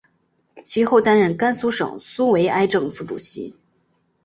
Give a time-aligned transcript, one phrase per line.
[0.63, 3.55] 其后担任甘肃省苏维埃政府主席。